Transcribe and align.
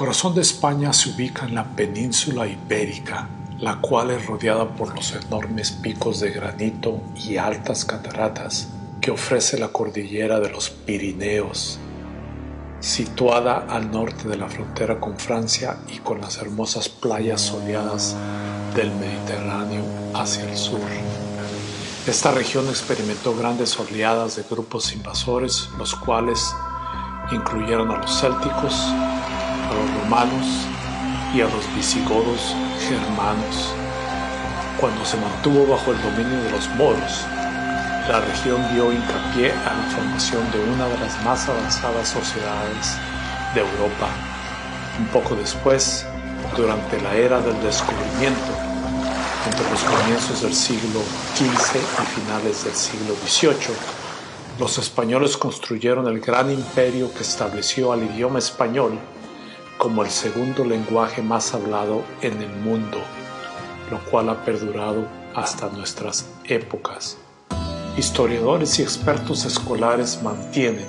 corazón 0.00 0.34
de 0.34 0.40
España 0.40 0.94
se 0.94 1.10
ubica 1.10 1.44
en 1.44 1.54
la 1.54 1.76
península 1.76 2.46
ibérica, 2.46 3.28
la 3.58 3.82
cual 3.82 4.10
es 4.10 4.24
rodeada 4.24 4.66
por 4.66 4.94
los 4.94 5.12
enormes 5.12 5.72
picos 5.72 6.20
de 6.20 6.30
granito 6.30 7.02
y 7.14 7.36
altas 7.36 7.84
cataratas 7.84 8.70
que 9.02 9.10
ofrece 9.10 9.58
la 9.58 9.68
cordillera 9.68 10.40
de 10.40 10.48
los 10.48 10.70
Pirineos, 10.70 11.78
situada 12.80 13.66
al 13.68 13.90
norte 13.90 14.26
de 14.26 14.38
la 14.38 14.48
frontera 14.48 14.98
con 14.98 15.18
Francia 15.18 15.76
y 15.86 15.98
con 15.98 16.22
las 16.22 16.38
hermosas 16.38 16.88
playas 16.88 17.42
soleadas 17.42 18.16
del 18.74 18.90
Mediterráneo 18.92 19.82
hacia 20.14 20.50
el 20.50 20.56
sur. 20.56 20.80
Esta 22.06 22.30
región 22.30 22.66
experimentó 22.70 23.36
grandes 23.36 23.78
oleadas 23.78 24.36
de 24.36 24.44
grupos 24.48 24.94
invasores, 24.94 25.68
los 25.76 25.94
cuales 25.94 26.54
incluyeron 27.32 27.90
a 27.90 27.98
los 27.98 28.18
célticos, 28.18 28.94
a 29.70 29.74
los 29.74 30.02
romanos 30.02 30.46
y 31.34 31.40
a 31.40 31.44
los 31.44 31.74
visigodos 31.74 32.54
germanos. 32.88 33.74
Cuando 34.80 35.04
se 35.04 35.16
mantuvo 35.16 35.66
bajo 35.66 35.92
el 35.92 36.02
dominio 36.02 36.42
de 36.42 36.50
los 36.50 36.68
moros, 36.70 37.24
la 38.08 38.20
región 38.20 38.60
dio 38.74 38.92
hincapié 38.92 39.52
a 39.52 39.74
la 39.74 39.82
formación 39.94 40.50
de 40.50 40.58
una 40.72 40.88
de 40.88 40.98
las 40.98 41.22
más 41.24 41.48
avanzadas 41.48 42.08
sociedades 42.08 42.96
de 43.54 43.60
Europa. 43.60 44.08
Un 44.98 45.06
poco 45.08 45.36
después, 45.36 46.04
durante 46.56 47.00
la 47.00 47.14
era 47.14 47.40
del 47.40 47.60
descubrimiento, 47.62 48.52
entre 49.46 49.70
los 49.70 49.82
comienzos 49.84 50.42
del 50.42 50.54
siglo 50.54 51.00
XV 51.36 51.76
y 51.76 52.20
finales 52.20 52.64
del 52.64 52.74
siglo 52.74 53.14
XVIII, 53.26 53.76
los 54.58 54.76
españoles 54.78 55.36
construyeron 55.36 56.06
el 56.08 56.20
gran 56.20 56.50
imperio 56.50 57.12
que 57.14 57.22
estableció 57.22 57.92
al 57.92 58.02
idioma 58.02 58.38
español 58.40 58.98
como 59.80 60.04
el 60.04 60.10
segundo 60.10 60.62
lenguaje 60.62 61.22
más 61.22 61.54
hablado 61.54 62.04
en 62.20 62.42
el 62.42 62.54
mundo, 62.56 62.98
lo 63.90 63.98
cual 64.10 64.28
ha 64.28 64.44
perdurado 64.44 65.08
hasta 65.34 65.70
nuestras 65.70 66.26
épocas. 66.44 67.16
Historiadores 67.96 68.78
y 68.78 68.82
expertos 68.82 69.46
escolares 69.46 70.22
mantienen 70.22 70.86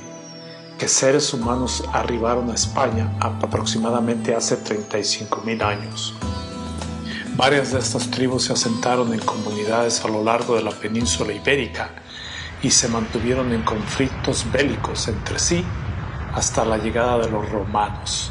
que 0.77 0.89
seres 0.89 1.33
humanos 1.33 1.85
arribaron 1.93 2.51
a 2.51 2.53
España 2.53 3.09
aproximadamente 3.21 4.35
hace 4.35 4.61
35.000 4.61 5.63
años. 5.63 6.13
Varias 7.37 7.71
de 7.71 7.79
estas 7.79 8.11
tribus 8.11 8.43
se 8.43 8.53
asentaron 8.53 9.13
en 9.13 9.21
comunidades 9.21 10.03
a 10.03 10.09
lo 10.09 10.21
largo 10.21 10.57
de 10.57 10.63
la 10.63 10.71
península 10.71 11.31
ibérica 11.31 11.91
y 12.61 12.71
se 12.71 12.89
mantuvieron 12.89 13.53
en 13.53 13.61
conflictos 13.61 14.45
bélicos 14.51 15.07
entre 15.07 15.39
sí 15.39 15.63
hasta 16.33 16.65
la 16.65 16.77
llegada 16.77 17.19
de 17.19 17.29
los 17.31 17.49
romanos. 17.49 18.30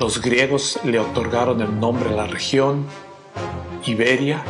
Los 0.00 0.22
griegos 0.22 0.78
le 0.84 1.00
otorgaron 1.00 1.60
el 1.60 1.80
nombre 1.80 2.10
a 2.10 2.12
la 2.12 2.26
región 2.28 2.86
Iberia 3.84 4.44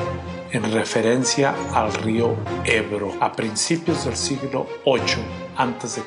en 0.51 0.71
referencia 0.71 1.55
al 1.73 1.95
río 1.95 2.37
Ebro. 2.65 3.15
A 3.21 3.33
principios 3.33 4.05
del 4.05 4.15
siglo 4.15 4.67
VIII 4.85 5.25
a.C., 5.57 6.03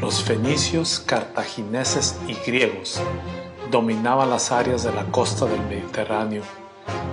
los 0.00 0.22
fenicios, 0.22 1.00
cartagineses 1.00 2.18
y 2.26 2.34
griegos 2.46 3.02
dominaban 3.70 4.30
las 4.30 4.50
áreas 4.52 4.84
de 4.84 4.92
la 4.94 5.04
costa 5.04 5.44
del 5.44 5.60
Mediterráneo, 5.66 6.42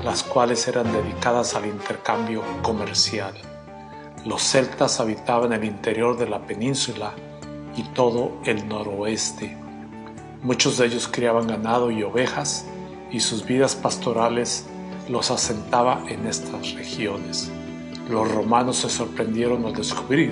las 0.05 0.23
cuales 0.23 0.66
eran 0.70 0.89
dedicadas 0.94 1.55
al 1.55 1.66
intercambio 1.66 2.42
comercial. 2.61 3.33
Los 4.23 4.44
celtas 4.44 5.02
habitaban 5.02 5.52
el 5.52 5.66
interior 5.66 6.17
de 6.17 6.30
la 6.30 6.39
península 6.39 7.11
y 7.75 7.83
todo 7.83 8.31
el 8.45 8.66
noroeste. 8.66 9.67
Muchos 10.43 10.77
de 10.77 10.85
ellos 10.85 11.07
criaban 11.07 11.47
ganado 11.47 11.89
y 11.91 12.03
ovejas 12.03 12.66
y 13.11 13.19
sus 13.19 13.45
vidas 13.45 13.75
pastorales 13.75 14.66
los 15.09 15.31
asentaba 15.31 16.03
en 16.07 16.27
estas 16.27 16.73
regiones. 16.73 17.52
Los 18.09 18.31
romanos 18.31 18.77
se 18.77 18.89
sorprendieron 18.89 19.65
al 19.65 19.73
descubrir 19.73 20.31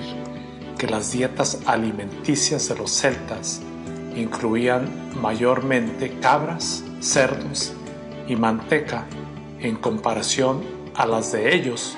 que 0.78 0.86
las 0.86 1.12
dietas 1.12 1.60
alimenticias 1.66 2.68
de 2.68 2.76
los 2.76 2.90
celtas 2.90 3.60
incluían 4.14 4.88
mayormente 5.20 6.18
cabras, 6.20 6.84
cerdos 7.00 7.72
y 8.28 8.36
manteca 8.36 9.06
en 9.60 9.76
comparación 9.76 10.62
a 10.94 11.06
las 11.06 11.32
de 11.32 11.54
ellos, 11.54 11.96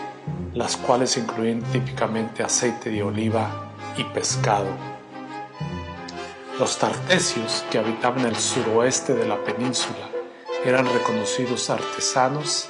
las 0.54 0.76
cuales 0.76 1.16
incluían 1.16 1.62
típicamente 1.72 2.42
aceite 2.42 2.90
de 2.90 3.02
oliva 3.02 3.72
y 3.96 4.04
pescado. 4.04 4.87
Los 6.58 6.76
tartesios, 6.78 7.64
que 7.70 7.78
habitaban 7.78 8.26
el 8.26 8.34
suroeste 8.34 9.14
de 9.14 9.28
la 9.28 9.42
península, 9.44 10.10
eran 10.64 10.92
reconocidos 10.92 11.70
artesanos, 11.70 12.68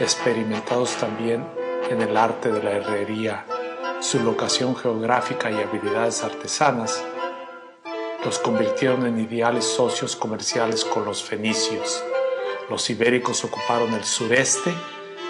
experimentados 0.00 0.92
también 0.96 1.46
en 1.90 2.00
el 2.00 2.16
arte 2.16 2.50
de 2.50 2.62
la 2.62 2.70
herrería, 2.70 3.44
su 4.00 4.20
locación 4.20 4.74
geográfica 4.74 5.50
y 5.50 5.56
habilidades 5.56 6.24
artesanas 6.24 7.04
los 8.24 8.38
convirtieron 8.38 9.06
en 9.06 9.20
ideales 9.20 9.64
socios 9.64 10.16
comerciales 10.16 10.84
con 10.84 11.04
los 11.04 11.22
fenicios. 11.22 12.02
Los 12.68 12.88
ibéricos 12.90 13.44
ocuparon 13.44 13.92
el 13.94 14.04
sureste, 14.04 14.72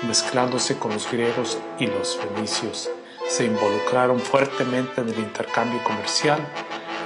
mezclándose 0.06 0.78
con 0.78 0.92
los 0.92 1.10
griegos 1.10 1.58
y 1.78 1.86
los 1.86 2.16
fenicios. 2.16 2.90
Se 3.28 3.44
involucraron 3.44 4.20
fuertemente 4.20 5.00
en 5.00 5.10
el 5.10 5.18
intercambio 5.18 5.82
comercial 5.84 6.40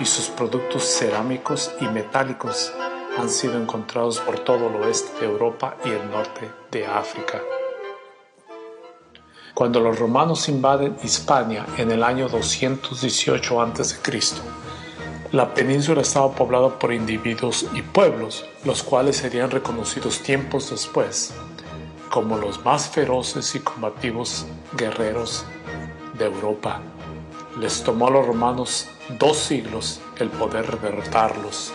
y 0.01 0.05
sus 0.05 0.29
productos 0.29 0.85
cerámicos 0.85 1.73
y 1.81 1.87
metálicos 1.87 2.73
han 3.19 3.29
sido 3.29 3.61
encontrados 3.61 4.21
por 4.21 4.39
todo 4.39 4.69
el 4.69 4.77
oeste 4.77 5.21
de 5.21 5.27
Europa 5.27 5.77
y 5.85 5.91
el 5.91 6.11
norte 6.11 6.51
de 6.71 6.87
África. 6.87 7.41
Cuando 9.55 9.81
los 9.81 9.99
romanos 9.99 10.49
invaden 10.49 10.97
Hispania 11.03 11.67
en 11.77 11.91
el 11.91 12.03
año 12.03 12.29
218 12.29 13.61
a.C., 13.61 13.97
la 15.33 15.55
península 15.55 16.03
estaba 16.03 16.33
poblada 16.33 16.79
por 16.79 16.93
individuos 16.93 17.67
y 17.75 17.83
pueblos, 17.83 18.45
los 18.65 18.83
cuales 18.83 19.17
serían 19.17 19.51
reconocidos 19.51 20.21
tiempos 20.21 20.71
después 20.71 21.35
como 22.13 22.37
los 22.37 22.63
más 22.63 22.91
feroces 22.91 23.55
y 23.55 23.61
combativos 23.61 24.45
guerreros 24.77 25.47
de 26.19 26.27
Europa. 26.27 26.83
Les 27.61 27.83
tomó 27.83 28.09
a 28.09 28.11
los 28.11 28.27
romanos 28.27 28.89
dos 29.19 29.37
siglos 29.37 30.01
el 30.19 30.31
poder 30.31 30.81
derrotarlos. 30.81 31.73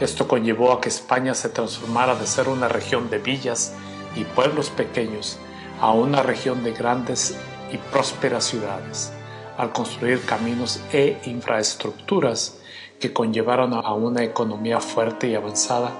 Esto 0.00 0.26
conllevó 0.26 0.72
a 0.72 0.80
que 0.80 0.88
España 0.88 1.34
se 1.34 1.48
transformara 1.48 2.16
de 2.16 2.26
ser 2.26 2.48
una 2.48 2.68
región 2.68 3.10
de 3.10 3.18
villas 3.18 3.74
y 4.16 4.24
pueblos 4.24 4.70
pequeños 4.70 5.38
a 5.80 5.92
una 5.92 6.22
región 6.22 6.64
de 6.64 6.72
grandes 6.72 7.36
y 7.72 7.78
prósperas 7.78 8.44
ciudades, 8.44 9.12
al 9.56 9.72
construir 9.72 10.20
caminos 10.24 10.80
e 10.92 11.20
infraestructuras 11.26 12.58
que 12.98 13.12
conllevaron 13.12 13.72
a 13.72 13.92
una 13.94 14.24
economía 14.24 14.80
fuerte 14.80 15.28
y 15.28 15.34
avanzada 15.36 15.92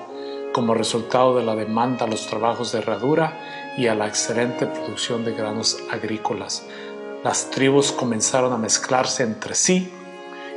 como 0.53 0.75
resultado 0.75 1.37
de 1.37 1.45
la 1.45 1.57
demanda 1.57 2.05
a 2.05 2.09
los 2.09 2.27
trabajos 2.29 2.73
de 2.73 2.79
herradura 2.79 3.75
y 3.77 3.89
a 3.89 3.95
la 3.95 4.07
excelente 4.07 4.67
producción 4.67 5.25
de 5.25 5.35
granos 5.35 5.79
agrícolas. 5.91 6.65
Las 7.25 7.51
tribus 7.51 7.91
comenzaron 7.91 8.53
a 8.53 8.59
mezclarse 8.59 9.23
entre 9.23 9.55
sí 9.55 9.91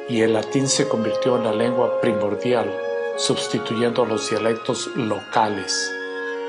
y 0.10 0.20
el 0.20 0.34
latín 0.34 0.68
se 0.68 0.90
convirtió 0.90 1.38
en 1.38 1.46
la 1.46 1.54
lengua 1.54 2.02
primordial 2.02 2.70
sustituyendo 3.16 4.04
a 4.04 4.06
los 4.06 4.30
dialectos 4.30 4.88
locales. 4.98 5.90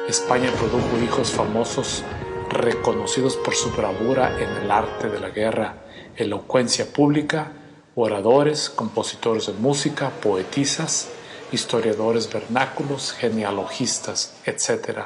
España 0.08 0.50
produjo 0.58 0.98
hijos 1.04 1.30
famosos 1.30 2.02
reconocidos 2.50 3.36
por 3.36 3.54
su 3.54 3.70
bravura 3.70 4.36
en 4.42 4.50
el 4.64 4.70
arte 4.72 5.08
de 5.08 5.20
la 5.20 5.28
guerra, 5.28 5.84
elocuencia 6.16 6.92
pública, 6.92 7.52
oradores, 7.94 8.70
compositores 8.70 9.46
de 9.46 9.52
música, 9.52 10.10
poetisas, 10.10 11.10
historiadores 11.52 12.28
vernáculos, 12.32 13.12
genealogistas, 13.12 14.34
etc. 14.44 14.98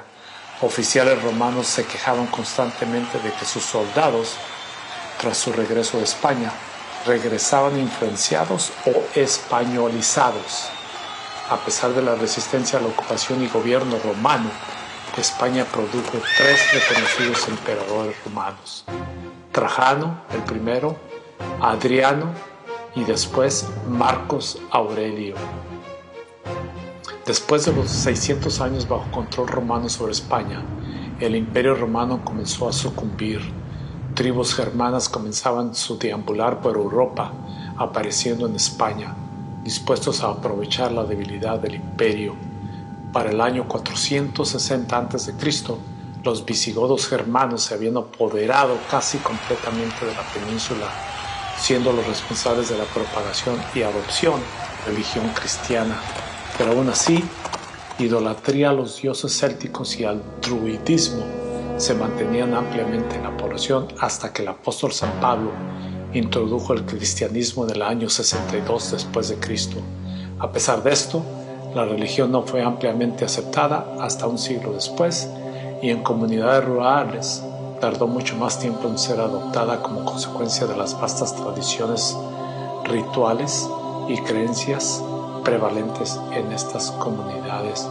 Oficiales 0.62 1.22
romanos 1.22 1.66
se 1.66 1.84
quejaban 1.84 2.28
constantemente 2.28 3.18
de 3.18 3.30
que 3.32 3.44
sus 3.44 3.62
soldados, 3.62 4.36
tras 5.20 5.38
su 5.38 5.52
regreso 5.52 5.98
de 5.98 6.04
España, 6.04 6.52
regresaban 7.06 7.78
influenciados 7.78 8.72
o 8.86 9.18
españolizados 9.18 10.70
a 11.52 11.56
pesar 11.58 11.92
de 11.92 12.00
la 12.00 12.14
resistencia 12.14 12.78
a 12.78 12.82
la 12.82 12.88
ocupación 12.88 13.42
y 13.42 13.48
gobierno 13.48 13.98
romano, 14.02 14.48
España 15.18 15.66
produjo 15.66 16.18
tres 16.38 16.60
reconocidos 16.72 17.46
emperadores 17.46 18.16
romanos. 18.24 18.86
Trajano, 19.52 20.22
el 20.32 20.42
primero, 20.44 20.96
Adriano 21.60 22.32
y 22.94 23.04
después 23.04 23.68
Marcos 23.86 24.58
Aurelio. 24.70 25.34
Después 27.26 27.66
de 27.66 27.74
los 27.74 27.90
600 27.90 28.60
años 28.62 28.88
bajo 28.88 29.10
control 29.10 29.48
romano 29.48 29.90
sobre 29.90 30.12
España, 30.12 30.62
el 31.20 31.36
imperio 31.36 31.74
romano 31.74 32.24
comenzó 32.24 32.66
a 32.66 32.72
sucumbir. 32.72 33.42
Tribus 34.14 34.54
germanas 34.54 35.08
comenzaban 35.08 35.74
su 35.74 35.96
deambular 35.98 36.60
por 36.60 36.76
Europa, 36.76 37.32
apareciendo 37.78 38.46
en 38.46 38.56
España 38.56 39.14
dispuestos 39.64 40.22
a 40.22 40.28
aprovechar 40.28 40.92
la 40.92 41.04
debilidad 41.04 41.58
del 41.58 41.76
imperio. 41.76 42.34
Para 43.12 43.30
el 43.30 43.40
año 43.40 43.66
460 43.66 44.98
a.C., 44.98 45.32
los 46.24 46.44
visigodos 46.44 47.08
germanos 47.08 47.62
se 47.62 47.74
habían 47.74 47.96
apoderado 47.96 48.76
casi 48.90 49.16
completamente 49.18 50.04
de 50.04 50.14
la 50.14 50.22
península, 50.34 50.88
siendo 51.58 51.92
los 51.92 52.06
responsables 52.06 52.68
de 52.68 52.76
la 52.76 52.84
propagación 52.84 53.56
y 53.74 53.82
adopción 53.82 54.40
de 54.40 54.92
religión 54.92 55.28
cristiana. 55.30 55.96
Pero 56.58 56.72
aún 56.72 56.90
así, 56.90 57.24
idolatría 57.98 58.70
a 58.70 58.74
los 58.74 59.00
dioses 59.00 59.38
célticos 59.38 59.98
y 59.98 60.04
al 60.04 60.22
druidismo 60.42 61.24
se 61.76 61.94
mantenían 61.94 62.54
ampliamente 62.54 63.16
en 63.16 63.24
la 63.24 63.36
hasta 64.00 64.32
que 64.32 64.42
el 64.42 64.48
apóstol 64.48 64.92
San 64.92 65.20
Pablo 65.20 65.50
introdujo 66.14 66.72
el 66.72 66.86
cristianismo 66.86 67.64
en 67.64 67.70
el 67.70 67.82
año 67.82 68.08
62 68.08 68.92
después 68.92 69.28
de 69.28 69.36
Cristo. 69.36 69.76
A 70.38 70.50
pesar 70.50 70.82
de 70.82 70.90
esto, 70.90 71.22
la 71.74 71.84
religión 71.84 72.32
no 72.32 72.44
fue 72.44 72.62
ampliamente 72.62 73.26
aceptada 73.26 73.96
hasta 74.00 74.26
un 74.26 74.38
siglo 74.38 74.72
después 74.72 75.28
y 75.82 75.90
en 75.90 76.02
comunidades 76.02 76.64
rurales 76.64 77.42
tardó 77.78 78.06
mucho 78.06 78.36
más 78.36 78.58
tiempo 78.58 78.88
en 78.88 78.98
ser 78.98 79.20
adoptada 79.20 79.82
como 79.82 80.06
consecuencia 80.06 80.66
de 80.66 80.76
las 80.76 80.98
vastas 80.98 81.36
tradiciones 81.36 82.16
rituales 82.84 83.68
y 84.08 84.16
creencias 84.18 85.02
prevalentes 85.44 86.18
en 86.32 86.52
estas 86.52 86.90
comunidades. 86.92 87.86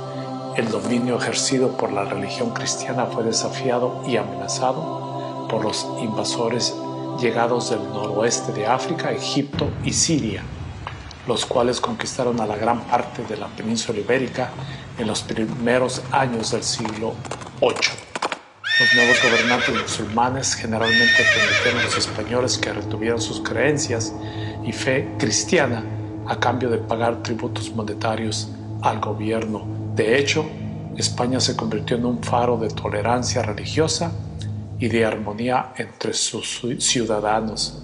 El 0.55 0.69
dominio 0.69 1.17
ejercido 1.17 1.77
por 1.77 1.91
la 1.91 2.03
religión 2.05 2.49
cristiana 2.49 3.05
fue 3.05 3.23
desafiado 3.23 4.01
y 4.07 4.17
amenazado 4.17 5.10
por 5.51 5.65
los 5.65 5.85
invasores 5.99 6.73
llegados 7.19 7.71
del 7.71 7.83
noroeste 7.83 8.53
de 8.53 8.65
África, 8.65 9.11
Egipto 9.11 9.69
y 9.83 9.91
Siria, 9.91 10.43
los 11.27 11.45
cuales 11.45 11.81
conquistaron 11.81 12.39
a 12.39 12.47
la 12.47 12.55
gran 12.55 12.79
parte 12.85 13.23
de 13.25 13.35
la 13.35 13.47
península 13.47 13.99
ibérica 13.99 14.49
en 14.97 15.07
los 15.07 15.21
primeros 15.21 16.01
años 16.11 16.51
del 16.51 16.63
siglo 16.63 17.13
VIII. 17.59 17.75
Los 18.79 18.95
nuevos 18.95 19.21
gobernantes 19.21 19.81
musulmanes 19.81 20.55
generalmente 20.55 21.23
permitieron 21.35 21.81
a 21.81 21.83
los 21.83 21.97
españoles 21.97 22.57
que 22.57 22.71
retuvieran 22.71 23.21
sus 23.21 23.41
creencias 23.41 24.13
y 24.63 24.71
fe 24.71 25.13
cristiana 25.19 25.83
a 26.27 26.39
cambio 26.39 26.69
de 26.69 26.77
pagar 26.77 27.21
tributos 27.21 27.69
monetarios 27.75 28.47
al 28.81 29.01
gobierno. 29.01 29.67
De 29.95 30.17
hecho, 30.17 30.45
España 30.95 31.41
se 31.41 31.57
convirtió 31.57 31.97
en 31.97 32.05
un 32.05 32.23
faro 32.23 32.57
de 32.57 32.69
tolerancia 32.69 33.43
religiosa 33.43 34.11
y 34.81 34.89
de 34.89 35.05
armonía 35.05 35.73
entre 35.77 36.11
sus 36.11 36.65
ciudadanos. 36.79 37.83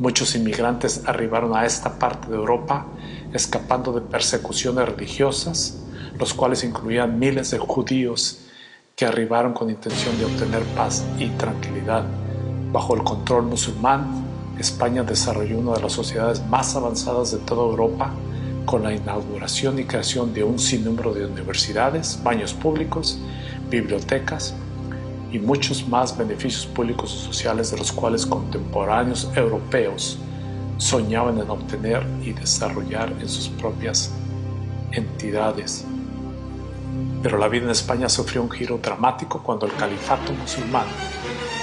Muchos 0.00 0.34
inmigrantes 0.34 1.04
arribaron 1.06 1.54
a 1.56 1.64
esta 1.64 2.00
parte 2.00 2.28
de 2.28 2.34
Europa 2.34 2.84
escapando 3.32 3.92
de 3.92 4.00
persecuciones 4.00 4.88
religiosas, 4.88 5.80
los 6.18 6.34
cuales 6.34 6.64
incluían 6.64 7.16
miles 7.16 7.52
de 7.52 7.58
judíos 7.58 8.40
que 8.96 9.06
arribaron 9.06 9.52
con 9.52 9.70
intención 9.70 10.18
de 10.18 10.24
obtener 10.24 10.62
paz 10.74 11.04
y 11.16 11.28
tranquilidad. 11.28 12.04
Bajo 12.72 12.96
el 12.96 13.04
control 13.04 13.44
musulmán, 13.44 14.24
España 14.58 15.04
desarrolló 15.04 15.60
una 15.60 15.74
de 15.74 15.82
las 15.82 15.92
sociedades 15.92 16.44
más 16.46 16.74
avanzadas 16.74 17.30
de 17.30 17.38
toda 17.38 17.70
Europa 17.70 18.12
con 18.66 18.82
la 18.82 18.92
inauguración 18.92 19.78
y 19.78 19.84
creación 19.84 20.34
de 20.34 20.42
un 20.42 20.58
sinnúmero 20.58 21.14
de 21.14 21.24
universidades, 21.24 22.20
baños 22.24 22.52
públicos, 22.52 23.16
bibliotecas 23.70 24.56
y 25.32 25.38
muchos 25.38 25.88
más 25.88 26.16
beneficios 26.16 26.66
públicos 26.66 27.14
y 27.14 27.26
sociales 27.26 27.70
de 27.70 27.78
los 27.78 27.90
cuales 27.90 28.26
contemporáneos 28.26 29.30
europeos 29.34 30.18
soñaban 30.76 31.38
en 31.38 31.48
obtener 31.48 32.06
y 32.22 32.32
desarrollar 32.32 33.10
en 33.20 33.28
sus 33.28 33.48
propias 33.48 34.12
entidades. 34.92 35.86
Pero 37.22 37.38
la 37.38 37.48
vida 37.48 37.64
en 37.64 37.70
España 37.70 38.08
sufrió 38.08 38.42
un 38.42 38.50
giro 38.50 38.78
dramático 38.78 39.42
cuando 39.42 39.66
el 39.66 39.72
califato 39.74 40.32
musulmán 40.32 40.86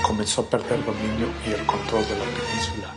comenzó 0.02 0.42
a 0.42 0.46
perder 0.46 0.84
dominio 0.86 1.28
y 1.46 1.52
el 1.52 1.66
control 1.66 2.04
de 2.06 2.18
la 2.18 2.26
península. 2.26 2.96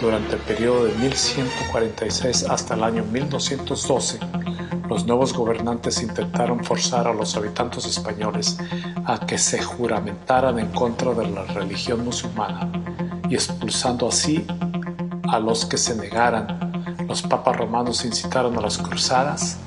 Durante 0.00 0.36
el 0.36 0.40
periodo 0.42 0.84
de 0.84 0.94
1146 0.94 2.44
hasta 2.44 2.74
el 2.74 2.84
año 2.84 3.04
1212, 3.04 4.20
los 4.88 5.04
nuevos 5.04 5.34
gobernantes 5.34 6.02
intentaron 6.02 6.64
forzar 6.64 7.06
a 7.06 7.12
los 7.12 7.36
habitantes 7.36 7.84
españoles 7.84 8.58
a 9.04 9.20
que 9.26 9.36
se 9.36 9.62
juramentaran 9.62 10.58
en 10.58 10.68
contra 10.68 11.12
de 11.12 11.28
la 11.28 11.44
religión 11.44 12.04
musulmana 12.04 12.70
y 13.28 13.34
expulsando 13.34 14.08
así 14.08 14.46
a 15.28 15.38
los 15.38 15.66
que 15.66 15.76
se 15.76 15.94
negaran. 15.94 17.06
Los 17.06 17.22
papas 17.22 17.56
romanos 17.56 18.04
incitaron 18.04 18.56
a 18.56 18.62
las 18.62 18.78
cruzadas 18.78 19.58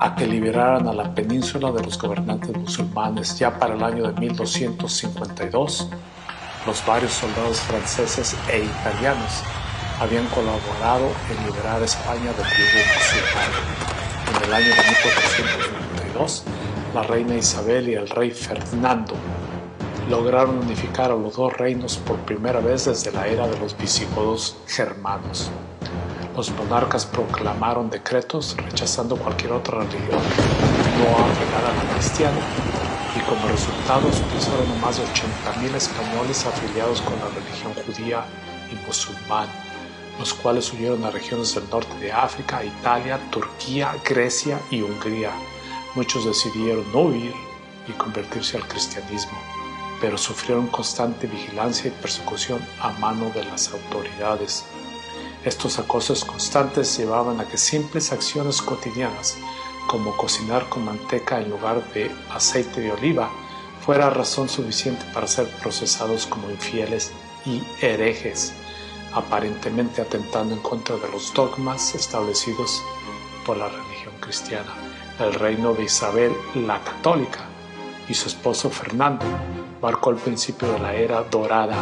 a 0.00 0.14
que 0.16 0.26
liberaran 0.26 0.88
a 0.88 0.92
la 0.92 1.14
península 1.14 1.70
de 1.70 1.84
los 1.84 1.96
gobernantes 1.96 2.56
musulmanes. 2.56 3.38
Ya 3.38 3.56
para 3.56 3.74
el 3.74 3.82
año 3.82 4.08
de 4.08 4.20
1252, 4.20 5.88
los 6.66 6.84
varios 6.84 7.12
soldados 7.12 7.60
franceses 7.60 8.36
e 8.50 8.58
italianos 8.58 9.42
habían 10.00 10.26
colaborado 10.26 11.06
en 11.30 11.46
liberar 11.46 11.80
a 11.80 11.84
España 11.84 12.32
del 12.32 12.44
yugo 12.44 12.82
musulmán. 12.94 13.95
En 14.36 14.44
el 14.44 14.54
año 14.54 14.68
de 14.68 14.74
1492, 14.74 16.44
la 16.94 17.02
reina 17.02 17.34
Isabel 17.34 17.88
y 17.88 17.94
el 17.94 18.08
rey 18.08 18.30
Fernando 18.30 19.14
lograron 20.08 20.58
unificar 20.58 21.10
a 21.10 21.16
los 21.16 21.36
dos 21.36 21.52
reinos 21.52 21.96
por 21.96 22.16
primera 22.18 22.60
vez 22.60 22.84
desde 22.84 23.12
la 23.12 23.26
era 23.26 23.48
de 23.48 23.58
los 23.58 23.76
visigodos 23.76 24.56
germanos. 24.66 25.50
Los 26.36 26.50
monarcas 26.52 27.06
proclamaron 27.06 27.90
decretos 27.90 28.56
rechazando 28.56 29.16
cualquier 29.16 29.52
otra 29.52 29.78
religión 29.78 30.20
no 30.96 31.10
apegada 31.18 31.70
a 31.70 31.84
la 31.84 31.92
cristiana 31.94 32.38
y 33.16 33.20
como 33.20 33.48
resultado 33.48 34.08
expulsaron 34.08 34.70
a 34.70 34.80
más 34.80 34.96
de 34.98 35.04
80.000 35.04 35.74
españoles 35.74 36.46
afiliados 36.46 37.00
con 37.00 37.18
la 37.18 37.28
religión 37.28 37.72
judía 37.84 38.24
y 38.70 38.86
musulmán, 38.86 39.48
los 40.18 40.34
cuales 40.34 40.72
huyeron 40.72 41.04
a 41.04 41.10
regiones 41.10 41.54
del 41.54 41.68
norte 41.68 41.94
de 41.98 42.12
África, 42.12 42.64
Italia, 42.64 43.20
Turquía, 43.30 43.94
Grecia 44.04 44.60
y 44.70 44.82
Hungría. 44.82 45.32
Muchos 45.94 46.24
decidieron 46.24 46.90
no 46.92 47.00
huir 47.00 47.34
y 47.88 47.92
convertirse 47.92 48.56
al 48.56 48.66
cristianismo, 48.66 49.38
pero 50.00 50.18
sufrieron 50.18 50.66
constante 50.68 51.26
vigilancia 51.26 51.88
y 51.88 52.02
persecución 52.02 52.60
a 52.80 52.90
mano 52.92 53.30
de 53.30 53.44
las 53.44 53.72
autoridades. 53.72 54.64
Estos 55.44 55.78
acosos 55.78 56.24
constantes 56.24 56.96
llevaban 56.98 57.40
a 57.40 57.46
que 57.46 57.56
simples 57.56 58.12
acciones 58.12 58.60
cotidianas, 58.60 59.36
como 59.86 60.16
cocinar 60.16 60.68
con 60.68 60.84
manteca 60.84 61.40
en 61.40 61.50
lugar 61.50 61.82
de 61.92 62.10
aceite 62.30 62.80
de 62.80 62.92
oliva, 62.92 63.30
fuera 63.84 64.10
razón 64.10 64.48
suficiente 64.48 65.04
para 65.14 65.28
ser 65.28 65.46
procesados 65.62 66.26
como 66.26 66.50
infieles 66.50 67.12
y 67.44 67.62
herejes, 67.80 68.52
aparentemente 69.16 70.02
atentando 70.02 70.54
en 70.54 70.60
contra 70.60 70.96
de 70.96 71.08
los 71.08 71.32
dogmas 71.32 71.94
establecidos 71.94 72.82
por 73.44 73.56
la 73.56 73.68
religión 73.68 74.14
cristiana. 74.20 74.72
El 75.18 75.32
reino 75.34 75.72
de 75.72 75.84
Isabel 75.84 76.32
la 76.54 76.78
Católica 76.84 77.40
y 78.08 78.14
su 78.14 78.28
esposo 78.28 78.70
Fernando 78.70 79.24
marcó 79.80 80.10
el 80.10 80.16
principio 80.16 80.70
de 80.72 80.78
la 80.78 80.94
era 80.94 81.22
dorada 81.22 81.76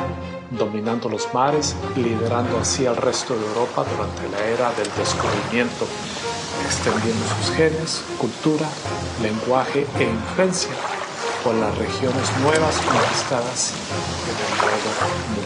dominando 0.50 1.08
los 1.08 1.32
mares 1.34 1.74
liderando 1.96 2.58
así 2.58 2.86
al 2.86 2.96
resto 2.96 3.34
de 3.34 3.44
Europa 3.46 3.84
durante 3.90 4.28
la 4.30 4.44
era 4.46 4.72
del 4.74 4.88
descubrimiento, 4.96 5.86
extendiendo 6.64 7.24
sus 7.36 7.56
genes, 7.56 8.04
cultura, 8.18 8.68
lenguaje 9.20 9.86
e 9.98 10.04
influencia 10.04 10.70
por 11.42 11.54
las 11.54 11.76
regiones 11.76 12.30
nuevas 12.42 12.76
conquistadas 12.76 13.74
en 14.24 14.36
el 14.36 14.60
nuevo 14.60 14.90
mundo. 15.34 15.43